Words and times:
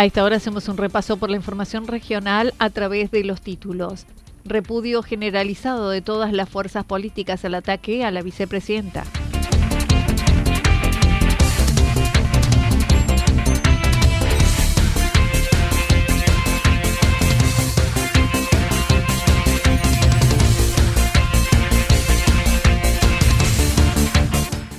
A 0.00 0.06
esta 0.06 0.24
hora 0.24 0.36
hacemos 0.36 0.66
un 0.68 0.78
repaso 0.78 1.18
por 1.18 1.28
la 1.28 1.36
información 1.36 1.86
regional 1.86 2.54
a 2.58 2.70
través 2.70 3.10
de 3.10 3.22
los 3.22 3.42
títulos. 3.42 4.06
Repudio 4.46 5.02
generalizado 5.02 5.90
de 5.90 6.00
todas 6.00 6.32
las 6.32 6.48
fuerzas 6.48 6.86
políticas 6.86 7.44
al 7.44 7.54
ataque 7.54 8.02
a 8.02 8.10
la 8.10 8.22
vicepresidenta. 8.22 9.04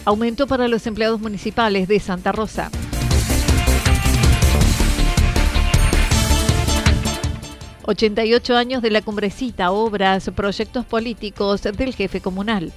Aumento 0.03 0.47
para 0.47 0.67
los 0.67 0.87
empleados 0.87 1.21
municipales 1.21 1.87
de 1.87 1.99
Santa 1.99 2.31
Rosa. 2.31 2.71
88 7.83 8.55
años 8.55 8.81
de 8.81 8.91
la 8.91 9.01
cumbrecita, 9.01 9.71
obras, 9.71 10.29
proyectos 10.35 10.85
políticos 10.85 11.63
del 11.63 11.95
jefe 11.95 12.21
comunal. 12.21 12.71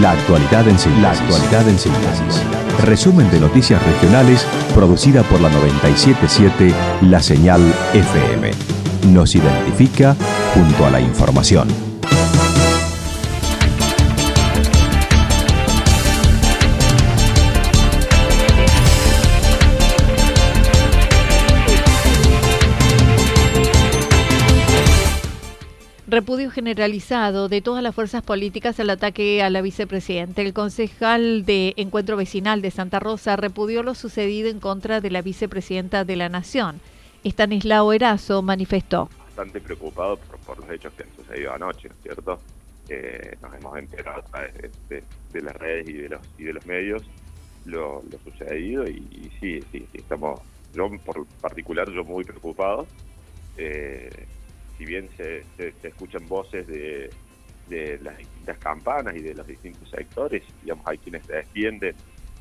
La 0.00 0.10
actualidad 0.10 0.68
en 0.68 0.78
síntesis. 1.78 2.42
Resumen 2.82 3.30
de 3.30 3.38
noticias 3.38 3.80
regionales 3.84 4.44
producida 4.74 5.22
por 5.22 5.40
la 5.40 5.48
977 5.50 6.74
La 7.02 7.22
Señal 7.22 7.62
FM. 7.92 8.50
Nos 9.12 9.36
identifica 9.36 10.16
junto 10.52 10.86
a 10.86 10.90
la 10.90 11.00
información. 11.00 11.83
Repudio 26.14 26.48
generalizado 26.48 27.48
de 27.48 27.60
todas 27.60 27.82
las 27.82 27.92
fuerzas 27.92 28.22
políticas 28.22 28.78
al 28.78 28.90
ataque 28.90 29.42
a 29.42 29.50
la 29.50 29.62
vicepresidenta. 29.62 30.42
El 30.42 30.52
concejal 30.52 31.44
de 31.44 31.74
Encuentro 31.76 32.16
Vecinal 32.16 32.62
de 32.62 32.70
Santa 32.70 33.00
Rosa 33.00 33.34
repudió 33.34 33.82
lo 33.82 33.96
sucedido 33.96 34.48
en 34.48 34.60
contra 34.60 35.00
de 35.00 35.10
la 35.10 35.22
vicepresidenta 35.22 36.04
de 36.04 36.14
la 36.14 36.28
Nación. 36.28 36.80
Estanislao 37.24 37.92
Erazo 37.92 38.42
manifestó. 38.42 39.10
Bastante 39.24 39.60
preocupado 39.60 40.16
por, 40.46 40.56
los 40.60 40.70
hechos 40.70 40.92
que 40.92 41.02
han 41.02 41.08
sucedido 41.16 41.52
anoche, 41.52 41.88
¿no 41.88 41.94
es 41.96 42.02
cierto? 42.04 42.38
Eh, 42.90 43.36
nos 43.42 43.52
hemos 43.52 43.76
enterado 43.76 44.20
a 44.20 44.22
través 44.22 44.52
de, 44.88 45.42
las 45.42 45.56
redes 45.56 45.88
y 45.88 45.94
de 45.94 46.10
los, 46.10 46.20
y 46.38 46.44
de 46.44 46.52
los 46.52 46.64
medios 46.64 47.02
lo, 47.64 48.04
sucedido 48.22 48.86
y, 48.86 49.32
sí, 49.40 49.60
sí, 49.72 49.84
sí, 49.90 49.98
estamos, 49.98 50.38
yo 50.76 50.88
por 51.04 51.26
particular, 51.40 51.90
yo 51.90 52.04
muy 52.04 52.22
preocupado. 52.22 52.86
Eh, 53.56 54.28
si 54.84 54.90
bien 54.90 55.08
se, 55.16 55.44
escuchan 55.82 56.26
voces 56.28 56.66
de, 56.66 57.10
las 58.02 58.18
distintas 58.18 58.58
campanas 58.58 59.16
y 59.16 59.20
de 59.20 59.34
los 59.34 59.46
distintos 59.46 59.88
sectores, 59.88 60.42
digamos, 60.62 60.86
hay 60.86 60.98
quienes 60.98 61.26
defienden 61.26 61.94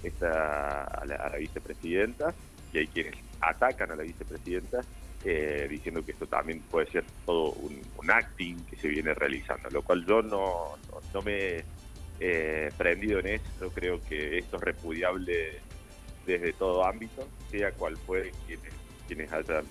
esta, 0.03 0.83
a, 0.83 1.05
la, 1.05 1.29
vicepresidenta 1.37 2.33
y 2.73 2.79
hay 2.79 2.87
quienes 2.87 3.15
atacan 3.39 3.91
a 3.91 3.95
la 3.95 4.03
vicepresidenta 4.03 4.81
eh, 5.23 5.65
diciendo 5.69 6.03
que 6.03 6.11
esto 6.11 6.27
también 6.27 6.59
puede 6.69 6.91
ser 6.91 7.05
todo 7.25 7.53
un, 7.53 7.81
acting 8.09 8.57
que 8.65 8.75
se 8.75 8.89
viene 8.89 9.13
realizando, 9.13 9.69
lo 9.69 9.81
cual 9.81 10.05
yo 10.05 10.21
no, 10.21 10.77
no, 11.13 11.21
me 11.21 11.59
he 11.59 11.63
eh, 12.19 12.69
prendido 12.77 13.19
en 13.19 13.27
eso, 13.27 13.71
creo 13.73 14.01
que 14.01 14.39
esto 14.39 14.57
es 14.57 14.61
repudiable 14.61 15.61
desde 16.25 16.51
todo 16.51 16.85
ámbito, 16.85 17.25
sea 17.49 17.71
cual 17.71 17.95
fuere 17.95 18.31
quien 18.45 18.59
quienes 19.07 19.31
hayan 19.31 19.65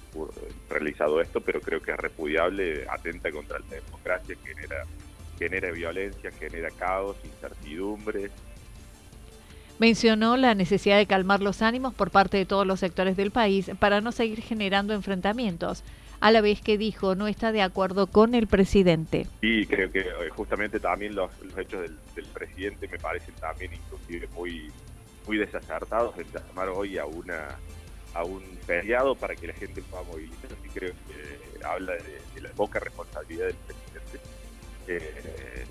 realizado 0.69 1.21
esto, 1.21 1.41
pero 1.41 1.61
creo 1.61 1.83
que 1.83 1.93
es 1.93 1.97
repudiable, 1.97 2.87
atenta 2.89 3.31
contra 3.31 3.59
la 3.59 3.77
democracia, 3.77 4.37
genera, 4.45 4.85
genera 5.39 5.71
violencia, 5.71 6.31
genera 6.33 6.71
caos, 6.71 7.17
incertidumbre. 7.25 8.31
Mencionó 9.79 10.37
la 10.37 10.55
necesidad 10.55 10.99
de 10.99 11.07
calmar 11.07 11.41
los 11.41 11.63
ánimos 11.63 11.95
por 11.95 12.11
parte 12.11 12.37
de 12.37 12.47
todos 12.47 12.67
los 12.67 12.81
sectores 12.81 13.17
del 13.17 13.31
país 13.31 13.71
para 13.79 14.01
no 14.01 14.13
seguir 14.13 14.43
generando 14.43 14.95
enfrentamientos, 14.95 15.83
a 16.21 16.31
la 16.31 16.41
vez 16.41 16.61
que 16.61 16.79
dijo 16.79 17.17
no 17.17 17.27
está 17.27 17.51
de 17.51 17.63
acuerdo 17.63 18.07
con 18.07 18.35
el 18.35 18.47
presidente. 18.47 19.27
Y 19.41 19.67
creo 19.67 19.91
que 19.91 20.01
eh, 20.01 20.29
justamente 20.31 20.79
también 20.79 21.17
los, 21.17 21.33
hechos 21.57 21.83
del, 21.83 21.99
del, 22.15 22.27
presidente 22.27 22.87
me 22.87 22.99
parecen 22.99 23.35
también 23.35 23.73
inclusive 23.75 24.29
muy, 24.37 24.71
muy 25.27 25.37
desacertados 25.37 26.17
en 26.19 26.27
llamar 26.33 26.69
hoy 26.69 26.99
a 26.99 27.07
una 27.07 27.59
a 28.15 28.25
un 28.25 28.43
feriado 28.67 29.15
para 29.15 29.35
que 29.35 29.47
la 29.47 29.55
gente 29.55 29.83
pueda 29.83 30.03
movilizarse. 30.05 30.57
Y 30.65 30.69
creo 30.69 30.93
que 30.93 31.65
habla 31.65 31.93
de, 31.95 32.41
la 32.41 32.51
poca 32.51 32.81
responsabilidad 32.81 33.47
del 33.47 33.57
presidente, 33.57 34.21
eh, 34.89 35.65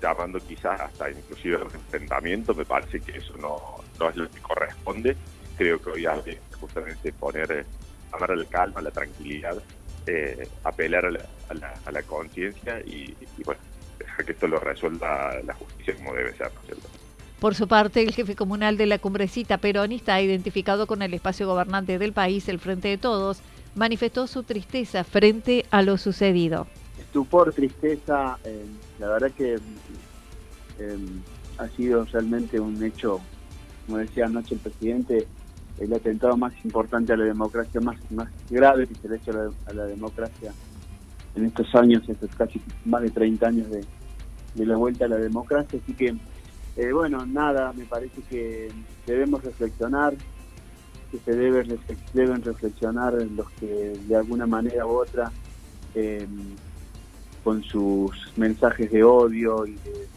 llamando 0.00 0.38
quizás 0.40 0.80
hasta 0.80 1.10
inclusive 1.10 1.56
a 1.56 1.64
un 1.64 1.74
enfrentamiento. 1.74 2.54
Me 2.54 2.64
parece 2.64 3.00
que 3.00 3.18
eso 3.18 3.34
no, 3.38 3.82
no 3.98 4.10
es 4.10 4.16
lo 4.16 4.30
que 4.30 4.40
corresponde. 4.40 5.16
Creo 5.56 5.80
que 5.80 5.90
hoy 5.90 6.06
hay 6.06 6.22
que 6.22 6.38
justamente 6.58 7.12
poner, 7.12 7.66
amar 8.12 8.32
a 8.32 8.36
la 8.36 8.44
calma, 8.44 8.80
a 8.80 8.82
la 8.82 8.90
tranquilidad, 8.90 9.56
eh, 10.06 10.48
apelar 10.64 11.06
a 11.06 11.10
la, 11.10 11.20
a 11.84 11.92
la, 11.92 12.02
conciencia 12.02 12.80
y, 12.80 13.14
bueno, 13.44 13.60
dejar 13.98 14.24
que 14.24 14.32
esto 14.32 14.48
lo 14.48 14.58
resuelva 14.58 15.40
la 15.44 15.54
justicia 15.54 15.94
como 15.94 16.14
debe 16.14 16.32
ser, 16.36 16.52
¿no 16.52 16.60
es 16.60 16.66
cierto? 16.66 17.01
Por 17.42 17.56
su 17.56 17.66
parte, 17.66 18.00
el 18.04 18.12
jefe 18.12 18.36
comunal 18.36 18.76
de 18.76 18.86
la 18.86 19.00
cumbrecita 19.00 19.58
peronista, 19.58 20.22
identificado 20.22 20.86
con 20.86 21.02
el 21.02 21.12
espacio 21.12 21.48
gobernante 21.48 21.98
del 21.98 22.12
país, 22.12 22.48
el 22.48 22.60
Frente 22.60 22.86
de 22.86 22.98
Todos, 22.98 23.40
manifestó 23.74 24.28
su 24.28 24.44
tristeza 24.44 25.02
frente 25.02 25.66
a 25.72 25.82
lo 25.82 25.98
sucedido. 25.98 26.68
Estupor, 27.00 27.52
tristeza, 27.52 28.38
eh, 28.44 28.64
la 29.00 29.08
verdad 29.08 29.32
que 29.32 29.54
eh, 29.54 30.98
ha 31.58 31.68
sido 31.70 32.04
realmente 32.04 32.60
un 32.60 32.80
hecho, 32.80 33.20
como 33.86 33.98
decía 33.98 34.26
anoche 34.26 34.54
el 34.54 34.60
presidente, 34.60 35.26
el 35.80 35.92
atentado 35.92 36.36
más 36.36 36.52
importante 36.64 37.12
a 37.12 37.16
la 37.16 37.24
democracia, 37.24 37.80
más, 37.80 37.98
grave 38.50 38.86
que 38.86 38.94
se 38.94 39.08
le 39.08 39.14
ha 39.14 39.18
hecho 39.18 39.32
a 39.66 39.72
la, 39.72 39.86
democracia 39.86 40.52
en 41.34 41.46
estos 41.46 41.74
años, 41.74 42.08
estos 42.08 42.30
casi 42.36 42.62
más 42.84 43.02
de 43.02 43.10
30 43.10 43.48
años 43.48 43.68
de, 43.68 43.84
de 44.54 44.64
la 44.64 44.76
vuelta 44.76 45.06
a 45.06 45.08
la 45.08 45.16
democracia, 45.16 45.80
así 45.82 45.92
que 45.92 46.14
eh, 46.76 46.92
bueno, 46.92 47.26
nada, 47.26 47.72
me 47.74 47.84
parece 47.84 48.22
que 48.22 48.70
debemos 49.06 49.44
reflexionar, 49.44 50.14
que 51.10 51.18
se 51.18 51.32
debe, 51.34 51.78
deben 52.14 52.42
reflexionar 52.42 53.12
los 53.12 53.50
que 53.52 53.98
de 54.08 54.16
alguna 54.16 54.46
manera 54.46 54.86
u 54.86 54.90
otra 54.90 55.30
eh, 55.94 56.26
con 57.44 57.62
sus 57.62 58.10
mensajes 58.36 58.90
de 58.90 59.04
odio 59.04 59.66
y 59.66 59.74
de, 59.74 60.08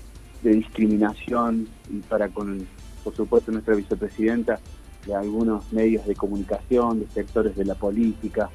discriminación 0.43 1.67
y 1.89 1.97
para 2.01 2.29
con, 2.29 2.67
por 3.03 3.15
supuesto, 3.15 3.51
nuestra 3.51 3.73
vicepresidenta, 3.73 4.59
de 5.07 5.15
algunos 5.15 5.73
medios 5.73 6.05
de 6.05 6.15
comunicación, 6.15 6.99
de 6.99 7.07
sectores 7.07 7.55
de 7.55 7.65
la 7.65 7.73
política, 7.73 8.49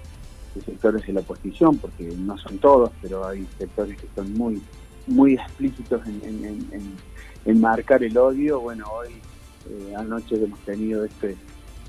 de 0.54 0.62
sectores 0.62 1.04
de 1.04 1.12
la 1.12 1.20
oposición, 1.20 1.78
porque 1.78 2.14
no 2.16 2.38
son 2.38 2.58
todos, 2.58 2.92
pero 3.02 3.26
hay 3.26 3.46
sectores 3.58 4.00
que 4.00 4.06
son 4.14 4.32
muy 4.34 4.62
muy 5.10 5.34
explícitos 5.34 6.00
en, 6.06 7.60
marcar 7.60 8.02
el 8.02 8.16
odio. 8.16 8.60
Bueno, 8.60 8.86
hoy 8.92 9.08
eh, 9.68 9.94
anoche 9.96 10.42
hemos 10.42 10.58
tenido 10.60 11.04
este 11.04 11.36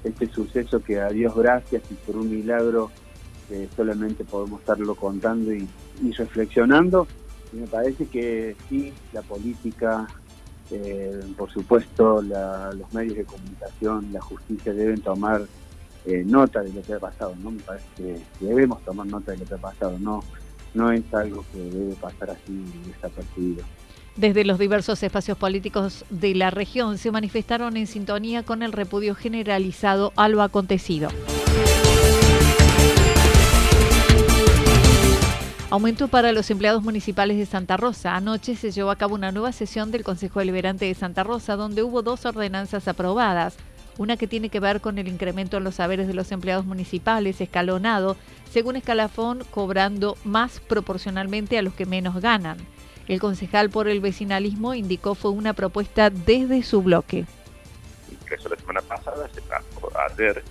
este 0.04 0.28
suceso 0.32 0.82
que 0.82 1.00
a 1.00 1.10
Dios 1.10 1.36
gracias 1.36 1.84
y 1.92 1.94
por 1.94 2.18
un 2.18 2.32
milagro 2.32 2.90
solamente 3.76 4.24
podemos 4.24 4.62
estarlo 4.62 4.96
contando 4.96 5.54
y, 5.54 5.68
reflexionando. 6.18 7.08
Y 7.54 7.58
me 7.58 7.68
parece 7.68 8.06
que 8.08 8.56
sí, 8.70 8.94
la 9.12 9.22
política, 9.22 10.08
eh, 10.72 11.20
por 11.38 11.52
supuesto, 11.52 12.22
los 12.22 12.94
medios 12.94 13.18
de 13.18 13.26
comunicación, 13.26 14.08
la 14.14 14.22
justicia 14.22 14.74
deben 14.74 15.02
tomar 15.02 15.42
eh, 16.06 16.24
nota 16.26 16.62
de 16.62 16.74
lo 16.74 16.82
que 16.82 16.94
ha 16.94 17.00
pasado, 17.00 17.36
¿no? 17.44 17.52
Me 17.52 17.62
parece 17.62 17.86
que 17.98 18.46
debemos 18.46 18.82
tomar 18.84 19.06
nota 19.06 19.34
de 19.34 19.40
lo 19.40 19.46
que 19.46 19.54
ha 19.54 19.58
pasado, 19.58 20.00
no, 20.00 20.24
no 20.74 20.92
es 20.92 21.04
algo 21.14 21.46
que 21.52 21.60
debe 21.60 21.96
pasar 21.96 22.32
así 22.32 22.64
desapercibido. 22.86 23.64
Desde 24.16 24.44
los 24.44 24.60
diversos 24.60 25.02
espacios 25.04 25.38
políticos 25.38 26.06
de 26.10 26.36
la 26.36 26.50
región 26.50 26.98
se 26.98 27.12
manifestaron 27.12 27.78
en 27.78 27.88
sintonía 27.88 28.44
con 28.44 28.62
el 28.62 28.74
repudio 28.74 29.16
generalizado 29.16 30.12
a 30.18 30.28
lo 30.28 30.42
acontecido. 30.42 31.10
Aumento 35.70 36.10
para 36.10 36.34
los 36.34 36.52
empleados 36.52 36.84
municipales 36.84 37.38
de 37.38 37.46
Santa 37.46 37.78
Rosa. 37.78 38.18
Anoche 38.18 38.58
se 38.58 38.72
llevó 38.72 38.92
a 38.92 38.98
cabo 38.98 39.16
una 39.16 39.32
nueva 39.32 39.54
sesión 39.54 39.90
del 39.90 40.04
Consejo 40.04 40.40
Deliberante 40.40 40.84
de 40.84 40.94
Santa 40.94 41.24
Rosa 41.24 41.56
donde 41.56 41.82
hubo 41.82 42.02
dos 42.02 42.26
ordenanzas 42.26 42.90
aprobadas. 42.90 43.56
Una 43.98 44.18
que 44.18 44.28
tiene 44.28 44.50
que 44.50 44.60
ver 44.60 44.82
con 44.82 44.98
el 44.98 45.08
incremento 45.08 45.58
en 45.58 45.64
los 45.64 45.76
saberes 45.76 46.08
de 46.08 46.14
los 46.14 46.32
empleados 46.32 46.66
municipales, 46.66 47.42
escalonado, 47.42 48.18
según 48.50 48.76
escalafón, 48.76 49.44
cobrando 49.52 50.18
más 50.24 50.60
proporcionalmente 50.60 51.58
a 51.58 51.62
los 51.62 51.74
que 51.74 51.86
menos 51.86 52.20
ganan. 52.22 52.58
El 53.08 53.20
concejal 53.20 53.70
por 53.70 53.88
el 53.88 54.00
vecinalismo 54.00 54.74
indicó 54.74 55.16
fue 55.16 55.32
una 55.32 55.54
propuesta 55.54 56.10
desde 56.10 56.64
su 56.64 56.82
bloque. 56.82 57.26
Eso 58.30 58.48
la 58.48 58.56
semana 58.56 58.82
pasada, 58.82 59.30
se 59.34 59.42
ayer, 60.14 60.42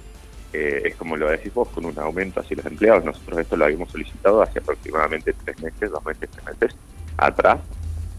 eh, 0.53 0.83
es 0.85 0.97
como 0.97 1.17
lo 1.17 1.31
decís 1.31 1.55
vos, 1.55 1.69
con 1.69 1.87
un 1.87 1.99
aumento 1.99 2.41
hacia 2.41 2.59
los 2.59 2.67
empleados. 2.67 3.05
Nosotros 3.05 3.39
esto 3.39 3.57
lo 3.57 3.65
habíamos 3.65 3.91
solicitado 3.91 4.43
hace 4.43 4.59
aproximadamente 4.59 5.33
tres 5.45 5.59
meses, 5.63 5.91
dos 5.91 6.05
meses, 6.05 6.29
tres 6.31 6.45
meses 6.45 6.77
atrás, 7.17 7.61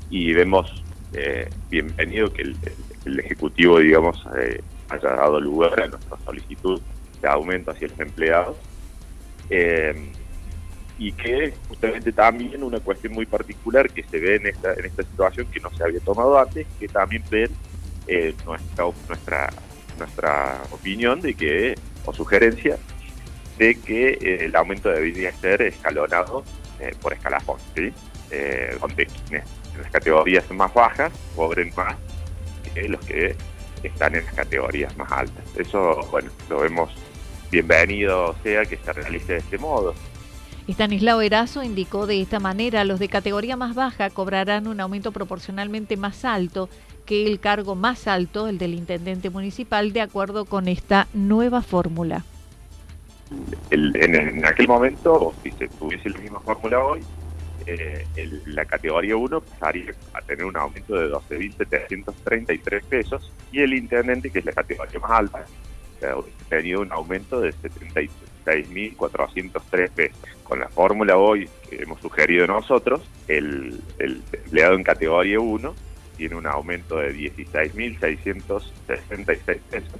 y 0.09 0.33
vemos 0.33 0.83
eh, 1.13 1.49
bienvenido 1.69 2.31
que 2.31 2.41
el, 2.41 2.55
Ejecutivo, 3.19 3.79
digamos, 3.79 4.23
eh, 4.39 4.61
haya 4.91 5.09
dado 5.09 5.39
lugar 5.39 5.81
a 5.81 5.87
nuestra 5.87 6.17
solicitud 6.25 6.81
de 7.21 7.27
aumento 7.27 7.71
hacia 7.71 7.87
los 7.87 7.99
empleados. 7.99 8.57
Eh, 9.49 10.11
y 11.01 11.13
que 11.13 11.51
justamente 11.67 12.11
también 12.11 12.63
una 12.63 12.79
cuestión 12.79 13.13
muy 13.13 13.25
particular 13.25 13.89
que 13.89 14.03
se 14.03 14.19
ve 14.19 14.35
en 14.35 14.45
esta, 14.45 14.73
en 14.73 14.85
esta 14.85 15.01
situación 15.01 15.47
que 15.47 15.59
no 15.59 15.71
se 15.71 15.83
había 15.83 15.99
tomado 15.99 16.37
antes, 16.37 16.67
que 16.79 16.87
también 16.87 17.23
ven 17.31 17.49
eh, 18.05 18.35
nuestra, 18.45 18.85
nuestra, 19.07 19.49
nuestra 19.97 20.61
opinión 20.69 21.19
de 21.19 21.33
que, 21.33 21.75
o 22.05 22.13
sugerencia, 22.13 22.77
de 23.57 23.75
que 23.81 24.09
eh, 24.09 24.45
el 24.45 24.55
aumento 24.55 24.89
debería 24.89 25.31
ser 25.33 25.63
escalonado 25.63 26.43
eh, 26.79 26.93
por 27.01 27.13
escalafón, 27.13 27.57
¿sí? 27.75 27.91
donde 28.79 29.07
quienes 29.07 29.45
en 29.75 29.81
las 29.81 29.91
categorías 29.91 30.49
más 30.51 30.73
bajas 30.73 31.11
cobren 31.35 31.73
más 31.75 31.95
que 32.73 32.87
los 32.87 33.03
que 33.05 33.35
están 33.87 34.15
en 34.15 34.25
las 34.25 34.33
categorías 34.33 34.95
más 34.97 35.11
altas. 35.11 35.43
Eso, 35.57 36.07
bueno, 36.11 36.29
lo 36.49 36.59
vemos 36.59 36.91
bienvenido 37.51 38.33
sea 38.43 38.65
que 38.65 38.77
se 38.77 38.93
realice 38.93 39.33
de 39.33 39.39
este 39.39 39.57
modo. 39.57 39.93
Estanislao 40.67 41.21
Erazo 41.21 41.63
indicó 41.63 42.07
de 42.07 42.21
esta 42.21 42.39
manera, 42.39 42.85
los 42.85 42.99
de 42.99 43.09
categoría 43.09 43.57
más 43.57 43.75
baja 43.75 44.09
cobrarán 44.09 44.67
un 44.67 44.79
aumento 44.79 45.11
proporcionalmente 45.11 45.97
más 45.97 46.23
alto 46.23 46.69
que 47.05 47.27
el 47.27 47.39
cargo 47.39 47.75
más 47.75 48.07
alto, 48.07 48.47
el 48.47 48.57
del 48.57 48.73
intendente 48.73 49.29
municipal, 49.29 49.91
de 49.91 50.01
acuerdo 50.01 50.45
con 50.45 50.67
esta 50.67 51.07
nueva 51.13 51.61
fórmula. 51.61 52.23
en, 53.71 54.45
aquel 54.45 54.67
momento, 54.67 55.33
si 55.43 55.51
se 55.51 55.67
tuviese 55.67 56.09
la 56.09 56.19
misma 56.19 56.39
fórmula 56.39 56.79
hoy, 56.79 57.01
eh, 57.65 58.05
la 58.45 58.65
categoría 58.65 59.15
1 59.15 59.41
pasaría 59.41 59.95
a 60.13 60.21
tener 60.21 60.45
un 60.45 60.55
aumento 60.57 60.93
de 60.95 61.11
12.733 61.11 62.83
pesos 62.83 63.33
y 63.51 63.61
el 63.61 63.73
intendente, 63.73 64.29
que 64.29 64.37
es 64.39 64.45
la 64.45 64.53
categoría 64.53 64.99
más 64.99 65.11
alta, 65.11 65.45
tenido 66.49 66.81
un 66.81 66.91
aumento 66.91 67.39
de 67.39 67.53
76.403 67.53 69.91
pesos. 69.91 70.17
Con 70.43 70.59
la 70.59 70.67
fórmula 70.69 71.15
hoy 71.17 71.47
que 71.69 71.83
hemos 71.83 72.01
sugerido 72.01 72.47
nosotros, 72.47 73.01
el, 73.27 73.79
empleado 73.99 74.73
en 74.75 74.83
categoría 74.83 75.39
1 75.39 75.75
tiene 76.17 76.35
un 76.35 76.47
aumento 76.47 76.97
de 76.97 77.15
16.666 77.15 79.45
pesos 79.45 79.93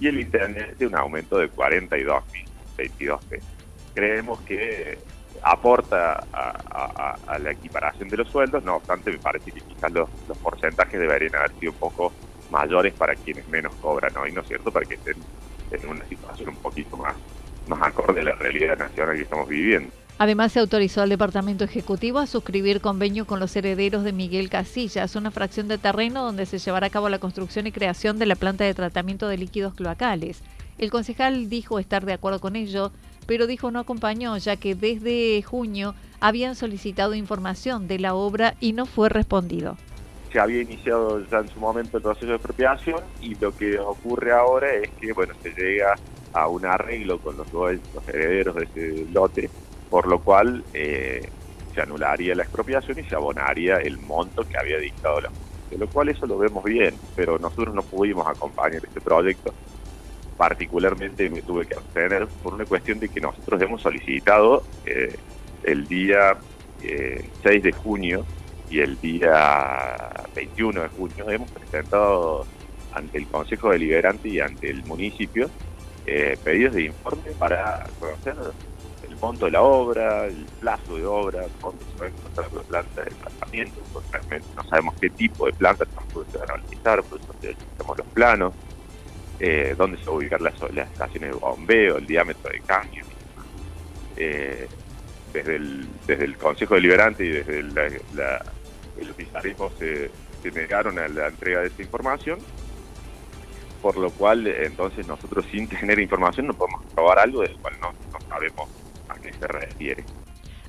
y 0.00 0.08
el 0.08 0.20
intendente 0.20 0.86
un 0.86 0.96
aumento 0.96 1.38
de 1.38 1.50
42.022 1.50 3.20
pesos. 3.24 3.48
Creemos 3.94 4.40
que 4.40 4.98
aporta 5.42 6.24
a, 6.32 7.38
la 7.38 7.52
equiparación 7.52 8.08
de 8.08 8.18
los 8.18 8.28
sueldos, 8.28 8.62
no 8.64 8.76
obstante 8.76 9.10
me 9.10 9.18
parece 9.18 9.52
que 9.52 9.60
quizás 9.60 9.90
los, 9.92 10.08
porcentajes 10.42 11.00
deberían 11.00 11.34
haber 11.36 11.52
sido 11.58 11.72
un 11.72 11.78
poco 11.78 12.12
mayores 12.50 12.92
para 12.94 13.14
quienes 13.14 13.48
menos 13.48 13.74
cobran 13.76 14.16
hoy, 14.16 14.32
¿no 14.32 14.40
es 14.42 14.48
cierto? 14.48 14.70
Para 14.70 14.84
que 14.84 14.94
estén 14.94 15.16
en 15.70 15.88
una 15.88 16.04
situación 16.06 16.50
un 16.50 16.56
poquito 16.56 16.96
más, 16.96 17.14
más 17.68 17.80
acorde 17.82 18.20
a 18.20 18.24
la 18.24 18.32
realidad 18.32 18.76
nacional 18.76 19.16
que 19.16 19.22
estamos 19.22 19.48
viviendo. 19.48 19.90
Además, 20.18 20.52
se 20.52 20.60
autorizó 20.60 21.00
al 21.00 21.08
Departamento 21.08 21.64
Ejecutivo 21.64 22.18
a 22.18 22.26
suscribir 22.26 22.82
convenio 22.82 23.26
con 23.26 23.40
los 23.40 23.56
herederos 23.56 24.04
de 24.04 24.12
Miguel 24.12 24.50
Casillas, 24.50 25.16
una 25.16 25.30
fracción 25.30 25.66
de 25.66 25.78
terreno 25.78 26.22
donde 26.22 26.44
se 26.44 26.58
llevará 26.58 26.88
a 26.88 26.90
cabo 26.90 27.08
la 27.08 27.18
construcción 27.18 27.66
y 27.66 27.72
creación 27.72 28.18
de 28.18 28.26
la 28.26 28.34
planta 28.34 28.64
de 28.64 28.74
tratamiento 28.74 29.28
de 29.28 29.38
líquidos 29.38 29.72
cloacales. 29.72 30.42
El 30.80 30.90
concejal 30.90 31.50
dijo 31.50 31.78
estar 31.78 32.06
de 32.06 32.14
acuerdo 32.14 32.40
con 32.40 32.56
ello, 32.56 32.90
pero 33.26 33.46
dijo 33.46 33.70
no 33.70 33.80
acompañó, 33.80 34.38
ya 34.38 34.56
que 34.56 34.74
desde 34.74 35.42
junio 35.42 35.94
habían 36.20 36.56
solicitado 36.56 37.14
información 37.14 37.86
de 37.86 37.98
la 37.98 38.14
obra 38.14 38.54
y 38.60 38.72
no 38.72 38.86
fue 38.86 39.10
respondido 39.10 39.76
se 40.32 40.38
había 40.38 40.62
iniciado 40.62 41.26
ya 41.28 41.38
en 41.38 41.50
su 41.50 41.58
momento 41.58 41.96
el 41.96 42.02
proceso 42.02 42.26
de 42.26 42.34
expropiación 42.34 43.00
y 43.20 43.34
lo 43.34 43.52
que 43.52 43.78
ocurre 43.78 44.32
ahora 44.32 44.72
es 44.74 44.88
que 45.00 45.12
bueno 45.12 45.34
se 45.42 45.50
llega 45.50 45.92
a 46.32 46.46
un 46.46 46.64
arreglo 46.64 47.18
con 47.18 47.36
los, 47.36 47.48
herederos 48.06 48.54
de 48.54 48.62
ese 48.62 49.06
lote, 49.10 49.50
por 49.88 50.06
lo 50.06 50.20
cual 50.22 50.62
eh, 50.72 51.28
se 51.74 51.80
anularía 51.80 52.36
la 52.36 52.44
expropiación 52.44 53.00
y 53.00 53.04
se 53.04 53.16
abonaría 53.16 53.78
el 53.78 53.98
monto 53.98 54.44
que 54.44 54.56
había 54.56 54.78
dictado 54.78 55.20
la 55.20 55.30
de 55.68 55.78
lo 55.78 55.88
cual 55.88 56.08
eso 56.08 56.26
lo 56.26 56.36
vemos 56.36 56.64
bien, 56.64 56.98
pero 57.14 57.38
nosotros 57.38 57.72
no 57.72 57.82
pudimos 57.82 58.26
acompañar 58.26 58.84
este 58.84 59.00
proyecto. 59.00 59.54
Particularmente 60.40 61.28
me 61.28 61.42
tuve 61.42 61.66
que 61.66 61.74
abstener 61.74 62.26
por 62.42 62.54
una 62.54 62.64
cuestión 62.64 62.98
de 62.98 63.10
que 63.10 63.20
nosotros 63.20 63.60
hemos 63.60 63.82
solicitado 63.82 64.62
eh, 64.86 65.14
el 65.64 65.86
día 65.86 66.38
6 66.80 66.90
eh, 67.44 67.60
de 67.60 67.72
junio 67.72 68.24
y 68.70 68.80
el 68.80 68.98
día 68.98 69.98
21 70.34 70.80
de 70.80 70.88
junio 70.88 71.28
hemos 71.28 71.50
presentado 71.50 72.46
ante 72.90 73.18
el 73.18 73.26
Consejo 73.26 73.68
Deliberante 73.68 74.30
y 74.30 74.40
ante 74.40 74.70
el 74.70 74.82
municipio 74.86 75.50
eh, 76.06 76.38
pedidos 76.42 76.72
de 76.72 76.84
informe 76.84 77.32
para 77.38 77.84
conocer 77.98 78.34
el 79.02 79.16
monto 79.18 79.44
de 79.44 79.50
la 79.50 79.60
obra, 79.60 80.24
el 80.24 80.46
plazo 80.58 80.96
de 80.96 81.04
obra, 81.04 81.44
cuándo 81.60 81.84
se 81.84 81.98
va 81.98 82.06
a 82.06 82.08
encontrar 82.08 82.50
la 82.50 82.62
planta 82.62 83.02
de 83.02 83.10
tratamiento, 83.10 83.82
realmente 84.10 84.48
no 84.56 84.64
sabemos 84.64 84.94
qué 84.98 85.10
tipo 85.10 85.44
de 85.44 85.52
planta 85.52 85.84
tampoco 85.84 86.24
se 86.32 86.38
van 86.38 86.50
a 86.50 86.56
realizar, 86.56 87.02
por 87.04 87.20
eso 87.20 87.34
necesitamos 87.42 87.98
los 87.98 88.06
planos, 88.06 88.54
eh, 89.40 89.74
dónde 89.76 89.98
se 89.98 90.04
va 90.04 90.12
a 90.12 90.16
ubicar 90.16 90.40
las, 90.40 90.54
estaciones 90.54 91.32
de 91.32 91.36
bombeo, 91.36 91.96
el 91.96 92.06
diámetro 92.06 92.50
de 92.50 92.60
cambio. 92.60 93.04
Eh, 94.16 94.68
desde 95.32 95.56
el, 95.56 95.88
desde 96.06 96.24
el 96.24 96.36
Consejo 96.36 96.74
Deliberante 96.74 97.24
y 97.24 97.28
desde 97.28 97.62
la 98.14 98.44
los 99.00 99.10
oficialismos 99.10 99.72
se, 99.78 100.10
negaron 100.52 100.98
a 100.98 101.08
la 101.08 101.28
entrega 101.28 101.60
de 101.60 101.66
esa 101.66 101.82
información, 101.82 102.38
por 103.82 103.96
lo 103.96 104.10
cual 104.10 104.46
entonces 104.46 105.06
nosotros 105.06 105.44
sin 105.50 105.68
tener 105.68 105.98
información 105.98 106.46
no 106.46 106.54
podemos 106.54 106.84
probar 106.94 107.18
algo 107.18 107.42
del 107.42 107.56
cual 107.56 107.74
no, 107.80 107.92
sabemos 108.28 108.68
a 109.08 109.14
qué 109.16 109.32
se 109.32 109.46
refiere. 109.46 110.04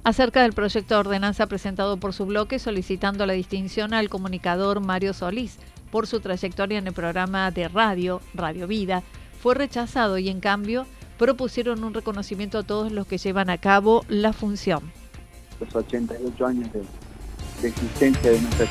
Acerca 0.03 0.41
del 0.41 0.53
proyecto 0.53 0.95
de 0.95 0.99
ordenanza 0.99 1.45
presentado 1.47 1.97
por 1.97 2.13
su 2.13 2.25
bloque 2.25 2.59
solicitando 2.59 3.25
la 3.25 3.33
distinción 3.33 3.93
al 3.93 4.09
comunicador 4.09 4.79
Mario 4.81 5.13
Solís 5.13 5.59
por 5.91 6.07
su 6.07 6.19
trayectoria 6.19 6.79
en 6.79 6.87
el 6.87 6.93
programa 6.93 7.51
de 7.51 7.67
radio, 7.67 8.21
Radio 8.33 8.67
Vida, 8.67 9.03
fue 9.41 9.55
rechazado 9.55 10.17
y 10.17 10.29
en 10.29 10.39
cambio 10.39 10.85
propusieron 11.17 11.83
un 11.83 11.93
reconocimiento 11.93 12.57
a 12.57 12.63
todos 12.63 12.91
los 12.91 13.05
que 13.05 13.17
llevan 13.17 13.49
a 13.49 13.57
cabo 13.57 14.03
la 14.07 14.33
función. 14.33 14.91
los 15.59 15.75
88 15.75 16.45
años 16.45 16.69
de, 16.73 17.67
existencia 17.67 18.31
de 18.31 18.41
nuestra 18.41 18.65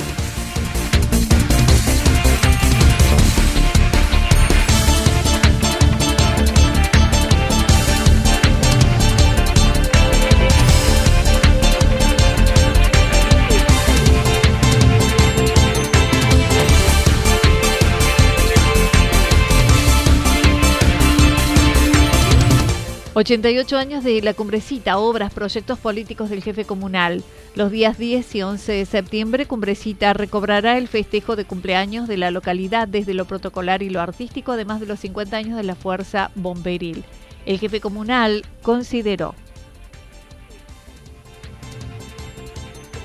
88 23.20 23.76
años 23.76 24.02
de 24.02 24.22
la 24.22 24.32
cumbrecita, 24.32 24.96
obras, 24.96 25.34
proyectos 25.34 25.78
políticos 25.78 26.30
del 26.30 26.42
jefe 26.42 26.64
comunal. 26.64 27.22
Los 27.54 27.70
días 27.70 27.98
10 27.98 28.34
y 28.34 28.42
11 28.42 28.72
de 28.72 28.86
septiembre, 28.86 29.44
Cumbrecita 29.44 30.14
recobrará 30.14 30.78
el 30.78 30.88
festejo 30.88 31.36
de 31.36 31.44
cumpleaños 31.44 32.08
de 32.08 32.16
la 32.16 32.30
localidad 32.30 32.88
desde 32.88 33.12
lo 33.12 33.26
protocolar 33.26 33.82
y 33.82 33.90
lo 33.90 34.00
artístico, 34.00 34.52
además 34.52 34.80
de 34.80 34.86
los 34.86 35.00
50 35.00 35.36
años 35.36 35.58
de 35.58 35.64
la 35.64 35.74
Fuerza 35.74 36.30
Bomberil. 36.34 37.04
El 37.44 37.58
jefe 37.58 37.82
comunal 37.82 38.42
consideró. 38.62 39.34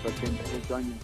88 0.05 0.75
años 0.77 0.95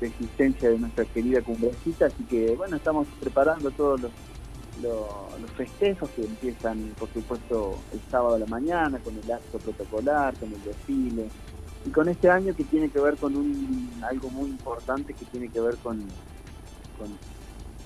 de, 0.00 0.06
existencia 0.06 0.70
de 0.70 0.78
nuestra 0.78 1.04
querida 1.04 1.42
Cumbrecita, 1.42 2.06
así 2.06 2.24
que 2.24 2.54
bueno, 2.56 2.76
estamos 2.76 3.06
preparando 3.20 3.70
todos 3.70 4.00
los 4.00 4.10
los 4.82 5.50
festejos 5.56 6.10
que 6.10 6.22
empiezan, 6.22 6.94
por 6.98 7.08
supuesto, 7.12 7.78
el 7.92 8.00
sábado 8.10 8.34
a 8.34 8.38
la 8.38 8.46
mañana, 8.46 8.98
con 8.98 9.16
el 9.16 9.30
acto 9.30 9.58
protocolar, 9.58 10.34
con 10.34 10.52
el 10.52 10.62
desfile, 10.62 11.28
y 11.86 11.90
con 11.90 12.08
este 12.08 12.30
año 12.30 12.54
que 12.54 12.64
tiene 12.64 12.88
que 12.88 12.98
ver 12.98 13.16
con 13.16 13.36
un, 13.36 13.90
algo 14.02 14.30
muy 14.30 14.50
importante 14.50 15.12
que 15.14 15.24
tiene 15.26 15.48
que 15.48 15.60
ver 15.60 15.76
con, 15.76 15.98
con 16.98 17.08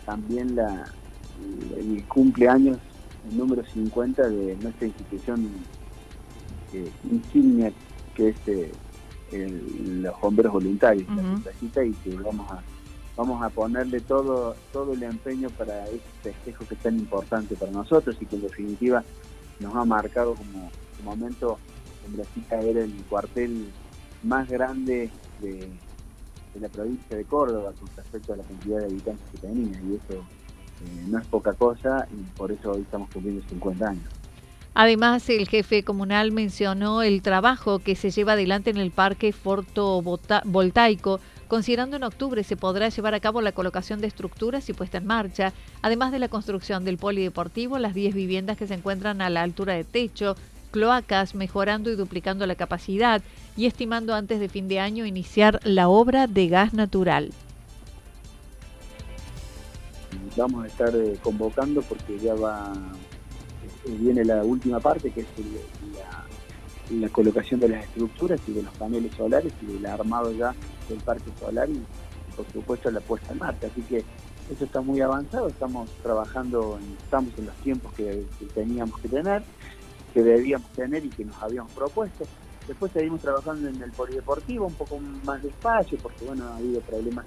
también 0.07 0.55
la, 0.55 0.87
el 1.77 2.05
cumpleaños 2.07 2.79
el 3.29 3.37
número 3.37 3.65
50 3.65 4.29
de 4.29 4.57
nuestra 4.57 4.87
institución 4.87 5.51
eh, 6.73 6.91
insignia, 7.11 7.73
que 8.15 8.29
es 8.29 8.37
eh, 8.47 8.73
los 10.01 10.19
bomberos 10.21 10.53
voluntarios, 10.53 11.09
y 11.61 11.93
que 11.93 12.17
vamos 12.17 12.51
a 12.51 12.63
vamos 13.19 13.43
a 13.43 13.51
ponerle 13.51 14.01
todo 14.01 14.55
todo 14.73 14.95
el 14.95 15.03
empeño 15.03 15.51
para 15.51 15.85
este 15.87 16.33
festejo 16.33 16.65
que 16.67 16.75
es 16.75 16.81
tan 16.81 16.97
importante 16.97 17.57
para 17.57 17.73
nosotros 17.73 18.17
y 18.21 18.27
que 18.27 18.37
en 18.37 18.43
definitiva 18.43 19.03
nos 19.59 19.75
ha 19.75 19.85
marcado 19.85 20.37
como, 20.37 20.71
momento 21.05 21.59
en 22.07 22.17
Brasil 22.17 22.45
era 22.51 22.81
el 22.85 22.93
cuartel 23.09 23.71
más 24.23 24.49
grande 24.49 25.11
de, 25.41 25.69
la 26.61 26.69
provincia 26.69 27.17
de 27.17 27.25
Córdoba 27.25 27.73
con 27.79 27.89
respecto 27.97 28.33
a 28.33 28.37
la 28.37 28.43
cantidad 28.45 28.79
de 28.79 28.87
habitantes 28.87 29.27
que 29.31 29.39
tenía 29.39 29.81
y 29.81 29.95
eso 29.95 30.21
eh, 30.21 31.07
no 31.09 31.19
es 31.19 31.27
poca 31.27 31.53
cosa 31.53 32.07
y 32.11 32.17
por 32.37 32.51
eso 32.51 32.73
hoy 32.73 32.83
estamos 32.83 33.11
cumpliendo 33.11 33.47
50 33.49 33.89
años. 33.89 34.05
Además, 34.75 35.29
el 35.29 35.49
jefe 35.49 35.83
comunal 35.83 36.31
mencionó 36.33 37.03
el 37.03 37.23
trabajo 37.23 37.79
que 37.81 37.95
se 37.97 38.11
lleva 38.11 38.33
adelante 38.33 38.71
en 38.71 38.77
el 38.77 38.91
parque 38.91 39.33
fotovoltaico 39.33 41.21
considerando 41.49 41.97
en 41.97 42.05
octubre 42.05 42.45
se 42.45 42.57
podrá 42.57 42.89
llevar 42.89 43.15
a 43.15 43.21
cabo 43.21 43.41
la 43.41 43.53
colocación 43.53 44.01
de 44.01 44.07
estructuras 44.07 44.69
y 44.69 44.75
puesta 44.75 44.99
en 44.99 45.07
marcha, 45.07 45.53
además 45.83 46.13
de 46.13 46.19
la 46.19 46.29
construcción 46.29 46.85
del 46.85 46.99
polideportivo, 46.99 47.79
las 47.79 47.95
10 47.95 48.15
viviendas 48.15 48.57
que 48.57 48.67
se 48.67 48.75
encuentran 48.75 49.21
a 49.21 49.31
la 49.31 49.43
altura 49.43 49.75
de 49.75 49.85
techo, 49.85 50.37
cloacas, 50.71 51.35
mejorando 51.35 51.91
y 51.91 51.97
duplicando 51.97 52.47
la 52.47 52.55
capacidad 52.55 53.23
y 53.57 53.67
estimando 53.67 54.15
antes 54.15 54.39
de 54.39 54.49
fin 54.49 54.69
de 54.69 54.81
año 54.81 55.07
iniciar 55.07 55.61
la 55.65 55.89
obra 55.89 56.27
de 56.27 56.49
gas 56.49 56.75
natural. 56.75 57.33
Vamos 60.37 60.65
a 60.65 60.67
estar 60.69 60.95
eh, 60.95 61.19
convocando 61.23 61.83
porque 61.83 62.19
ya 62.19 62.35
va, 62.35 62.73
eh, 63.87 63.97
viene 63.99 64.25
la 64.25 64.45
última 64.45 64.79
parte 64.79 65.11
que 65.11 65.23
es 65.23 65.27
la, 65.95 66.18
la 66.91 67.09
colocación 67.09 67.61
de 67.61 67.69
las 67.69 67.85
estructuras 67.85 68.41
y 68.47 68.53
de 68.53 68.63
los 68.63 68.75
paneles 68.77 69.15
solares 69.15 69.53
y 69.63 69.77
el 69.77 69.87
armado 69.87 70.33
ya 70.33 70.55
del 70.89 70.99
parque 70.99 71.31
solar 71.39 71.69
y, 71.69 71.83
por 72.35 72.47
supuesto 72.53 72.91
la 72.91 73.01
puesta 73.01 73.33
en 73.33 73.39
marcha. 73.39 73.67
Así 73.67 73.83
que 73.83 74.05
eso 74.51 74.65
está 74.65 74.81
muy 74.81 75.01
avanzado, 75.01 75.49
estamos 75.49 75.91
trabajando, 76.03 76.79
estamos 77.03 77.33
en 77.39 77.47
los 77.47 77.55
tiempos 77.57 77.93
que, 77.95 78.25
teníamos 78.55 78.99
que 79.01 79.09
tener, 79.09 79.43
que 80.15 80.23
debíamos 80.23 80.71
tener 80.73 81.05
y 81.05 81.11
que 81.11 81.25
nos 81.25 81.37
habíamos 81.43 81.73
propuesto. 81.73 82.25
Después 82.67 82.93
seguimos 82.93 83.21
trabajando 83.21 83.69
en 83.69 83.83
el 83.83 83.93
polideportivo 83.93 84.67
un 84.67 84.75
poco 84.75 84.99
más 85.25 85.43
despacio 85.43 85.99
porque 86.03 86.25
bueno, 86.25 86.45
ha 86.47 86.57
habido 86.57 86.81
problemas 86.83 87.25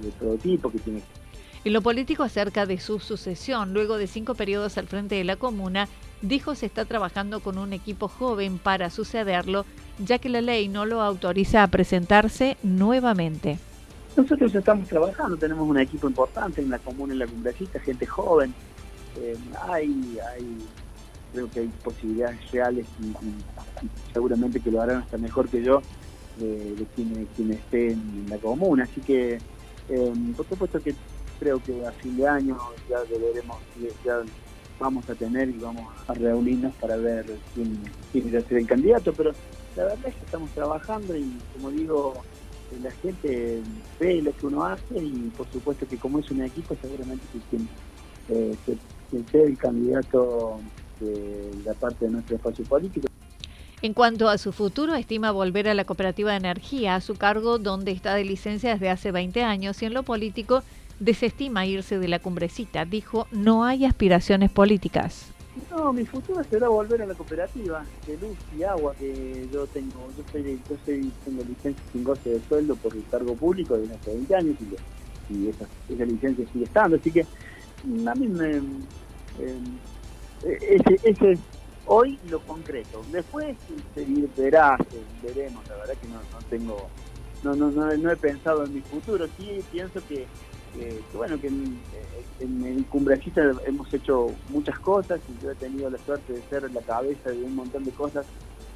de 0.00 0.10
todo 0.12 0.36
tipo 0.36 0.70
que 0.70 0.78
tiene 0.78 1.02
en 1.64 1.72
lo 1.72 1.80
político 1.80 2.22
acerca 2.22 2.66
de 2.66 2.78
su 2.78 3.00
sucesión, 3.00 3.72
luego 3.72 3.96
de 3.96 4.06
cinco 4.06 4.34
periodos 4.34 4.76
al 4.76 4.86
frente 4.86 5.14
de 5.14 5.24
la 5.24 5.36
comuna, 5.36 5.88
dijo 6.22 6.54
se 6.54 6.66
está 6.66 6.84
trabajando 6.84 7.40
con 7.40 7.58
un 7.58 7.72
equipo 7.72 8.08
joven 8.08 8.58
para 8.58 8.90
sucederlo 8.90 9.64
ya 9.98 10.18
que 10.18 10.28
la 10.28 10.40
ley 10.40 10.68
no 10.68 10.86
lo 10.86 11.02
autoriza 11.02 11.62
a 11.62 11.68
presentarse 11.68 12.56
nuevamente. 12.62 13.58
Nosotros 14.16 14.54
estamos 14.54 14.88
trabajando, 14.88 15.36
tenemos 15.36 15.68
un 15.68 15.78
equipo 15.78 16.08
importante 16.08 16.60
en 16.60 16.70
la 16.70 16.78
comuna, 16.78 17.12
en 17.12 17.18
la 17.20 17.26
cumbrecita, 17.26 17.80
gente 17.80 18.06
joven. 18.06 18.54
Eh, 19.20 19.36
hay, 19.68 20.18
hay, 20.32 20.58
creo 21.32 21.50
que 21.50 21.60
hay 21.60 21.70
posibilidades 21.82 22.50
reales 22.50 22.86
y, 23.00 23.12
seguramente 24.12 24.60
que 24.60 24.70
lo 24.70 24.80
harán 24.80 24.98
hasta 24.98 25.18
mejor 25.18 25.48
que 25.48 25.62
yo 25.62 25.82
de, 26.38 26.86
quien, 26.94 27.28
quien, 27.36 27.52
esté 27.52 27.92
en 27.92 28.26
la 28.28 28.38
comuna. 28.38 28.84
Así 28.84 29.00
que, 29.00 29.38
eh, 29.88 30.12
por 30.36 30.48
supuesto 30.48 30.80
que 30.80 30.94
creo 31.40 31.60
que 31.62 31.84
a 31.84 31.92
fin 31.92 32.16
de 32.16 32.28
año 32.28 32.56
ya 32.88 33.00
deberemos, 33.04 33.58
ya 34.04 34.20
vamos 34.78 35.08
a 35.08 35.14
tener 35.14 35.48
y 35.48 35.58
vamos 35.58 35.84
a 36.06 36.14
reunirnos 36.14 36.74
para 36.76 36.96
ver 36.96 37.26
quién, 37.54 37.78
quién 38.12 38.34
va 38.34 38.38
a 38.38 38.42
ser 38.42 38.58
el 38.58 38.66
candidato, 38.66 39.12
pero 39.12 39.32
la 39.76 39.84
verdad 39.84 40.08
es 40.08 40.14
que 40.14 40.24
estamos 40.24 40.50
trabajando 40.50 41.16
y 41.16 41.38
como 41.54 41.70
digo, 41.70 42.14
la 42.82 42.90
gente 42.90 43.62
ve 44.00 44.22
lo 44.22 44.32
que 44.36 44.46
uno 44.46 44.64
hace 44.64 44.98
y 44.98 45.32
por 45.36 45.46
supuesto 45.50 45.86
que 45.86 45.96
como 45.98 46.18
es 46.18 46.30
un 46.30 46.42
equipo 46.42 46.76
seguramente 46.80 47.24
que 47.32 47.38
quien, 47.50 47.68
eh, 48.28 48.56
sea 49.30 49.42
el 49.42 49.56
candidato 49.56 50.60
de 51.00 51.50
la 51.64 51.74
parte 51.74 52.06
de 52.06 52.12
nuestro 52.12 52.36
espacio 52.36 52.64
político. 52.64 53.06
En 53.82 53.92
cuanto 53.92 54.30
a 54.30 54.38
su 54.38 54.52
futuro, 54.52 54.94
estima 54.94 55.30
volver 55.30 55.68
a 55.68 55.74
la 55.74 55.84
cooperativa 55.84 56.30
de 56.30 56.38
energía 56.38 56.94
a 56.94 57.00
su 57.00 57.16
cargo 57.16 57.58
donde 57.58 57.92
está 57.92 58.14
de 58.14 58.24
licencia 58.24 58.72
desde 58.72 58.88
hace 58.88 59.12
20 59.12 59.42
años 59.42 59.82
y 59.82 59.84
en 59.84 59.94
lo 59.94 60.04
político 60.04 60.62
desestima 61.00 61.66
irse 61.66 61.98
de 61.98 62.08
la 62.08 62.18
cumbrecita. 62.18 62.84
Dijo, 62.84 63.26
no 63.30 63.64
hay 63.64 63.84
aspiraciones 63.84 64.50
políticas. 64.50 65.34
No, 65.70 65.92
mi 65.92 66.04
futuro 66.04 66.42
será 66.50 66.68
volver 66.68 67.02
a 67.02 67.06
la 67.06 67.14
cooperativa 67.14 67.84
de 68.06 68.16
luz 68.18 68.36
y 68.58 68.64
agua 68.64 68.94
que 68.98 69.48
yo 69.52 69.66
tengo. 69.68 70.08
Yo, 70.16 70.24
soy, 70.32 70.60
yo 70.68 70.76
tengo 71.24 71.42
licencia 71.44 71.84
sin 71.92 72.02
goce 72.02 72.30
de 72.30 72.40
sueldo 72.48 72.74
por 72.76 72.94
el 72.94 73.04
cargo 73.08 73.34
público 73.36 73.76
de 73.76 73.92
hace 73.94 74.12
20 74.12 74.34
años 74.34 74.56
y, 75.30 75.48
esa, 75.48 75.66
licencia 76.04 76.44
sigue 76.52 76.64
estando. 76.64 76.96
Así 76.96 77.10
que 77.10 77.20
a 77.22 78.14
mí 78.14 78.26
me... 78.26 78.56
Eh, 79.38 79.60
ese, 80.42 81.00
es 81.04 81.38
hoy 81.86 82.18
lo 82.28 82.40
concreto. 82.40 83.02
Después 83.12 83.56
se 83.94 84.06
verá, 84.36 84.76
veremos. 85.22 85.66
La 85.68 85.76
verdad 85.76 85.94
que 86.00 86.08
no, 86.08 86.16
no 86.16 86.46
tengo... 86.50 86.88
No, 87.44 87.54
no, 87.54 87.70
no, 87.70 87.96
no 87.96 88.10
he 88.10 88.16
pensado 88.16 88.64
en 88.64 88.74
mi 88.74 88.80
futuro. 88.80 89.26
Sí 89.38 89.60
pienso 89.70 90.00
que 90.08 90.26
que, 90.74 91.00
bueno, 91.16 91.40
que 91.40 91.46
en, 91.48 91.80
en, 92.40 92.82
Cumbrecita 92.84 93.42
hemos 93.64 93.92
hecho 93.94 94.28
muchas 94.50 94.78
cosas 94.80 95.20
y 95.28 95.42
yo 95.42 95.50
he 95.50 95.54
tenido 95.54 95.88
la 95.88 95.98
suerte 95.98 96.32
de 96.32 96.42
ser 96.42 96.70
la 96.72 96.82
cabeza 96.82 97.30
de 97.30 97.42
un 97.42 97.54
montón 97.54 97.84
de 97.84 97.92
cosas 97.92 98.26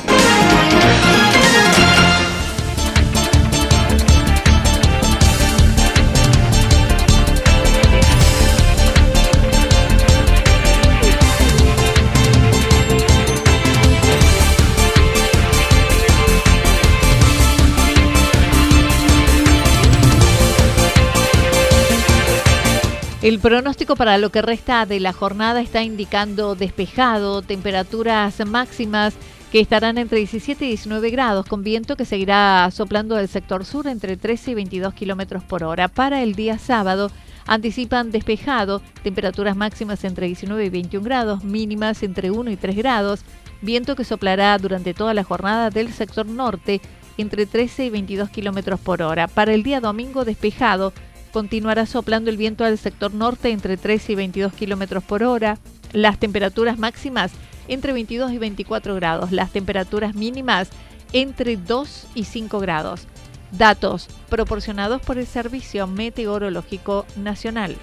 El 23.31 23.39
pronóstico 23.39 23.95
para 23.95 24.17
lo 24.17 24.29
que 24.29 24.41
resta 24.41 24.85
de 24.85 24.99
la 24.99 25.13
jornada 25.13 25.61
está 25.61 25.83
indicando 25.83 26.53
despejado, 26.53 27.41
temperaturas 27.41 28.45
máximas 28.45 29.13
que 29.53 29.61
estarán 29.61 29.97
entre 29.97 30.17
17 30.17 30.65
y 30.65 30.67
19 30.67 31.11
grados, 31.11 31.45
con 31.45 31.63
viento 31.63 31.95
que 31.95 32.03
seguirá 32.03 32.69
soplando 32.71 33.15
del 33.15 33.29
sector 33.29 33.63
sur 33.63 33.87
entre 33.87 34.17
13 34.17 34.51
y 34.51 34.55
22 34.55 34.93
kilómetros 34.93 35.45
por 35.45 35.63
hora. 35.63 35.87
Para 35.87 36.21
el 36.23 36.35
día 36.35 36.57
sábado, 36.57 37.09
anticipan 37.47 38.11
despejado, 38.11 38.81
temperaturas 39.01 39.55
máximas 39.55 40.03
entre 40.03 40.27
19 40.27 40.65
y 40.65 40.69
21 40.69 41.05
grados, 41.05 41.41
mínimas 41.45 42.03
entre 42.03 42.31
1 42.31 42.51
y 42.51 42.57
3 42.57 42.75
grados, 42.75 43.21
viento 43.61 43.95
que 43.95 44.03
soplará 44.03 44.57
durante 44.57 44.93
toda 44.93 45.13
la 45.13 45.23
jornada 45.23 45.69
del 45.69 45.93
sector 45.93 46.25
norte 46.25 46.81
entre 47.17 47.45
13 47.45 47.85
y 47.85 47.89
22 47.91 48.29
kilómetros 48.29 48.81
por 48.81 49.01
hora. 49.01 49.29
Para 49.29 49.53
el 49.53 49.63
día 49.63 49.79
domingo, 49.79 50.25
despejado, 50.25 50.91
continuará 51.31 51.85
soplando 51.85 52.29
el 52.29 52.37
viento 52.37 52.63
al 52.63 52.77
sector 52.77 53.13
norte 53.13 53.51
entre 53.51 53.77
13 53.77 54.11
y 54.11 54.15
22 54.15 54.53
kilómetros 54.53 55.03
por 55.03 55.23
hora. 55.23 55.57
Las 55.93 56.19
temperaturas 56.19 56.77
máximas 56.77 57.31
entre 57.67 57.93
22 57.93 58.31
y 58.31 58.37
24 58.37 58.95
grados. 58.95 59.31
Las 59.31 59.51
temperaturas 59.51 60.15
mínimas 60.15 60.69
entre 61.13 61.57
2 61.57 62.07
y 62.15 62.23
5 62.25 62.59
grados. 62.59 63.07
Datos 63.51 64.07
proporcionados 64.29 65.01
por 65.01 65.17
el 65.17 65.27
Servicio 65.27 65.87
Meteorológico 65.87 67.05
Nacional. 67.17 67.75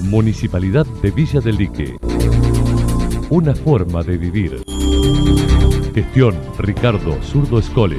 Municipalidad 0.00 0.86
de 1.02 1.10
Villa 1.10 1.40
del 1.40 1.56
Lique. 1.56 1.96
Una 3.30 3.54
forma 3.54 4.02
de 4.02 4.18
vivir. 4.18 4.62
Gestión 5.94 6.36
Ricardo 6.58 7.20
Zurdo 7.22 7.58
Escole. 7.58 7.98